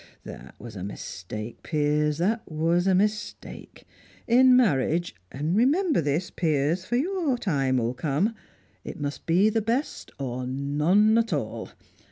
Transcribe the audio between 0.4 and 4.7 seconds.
was a mistake, Piers; that was a mistake. In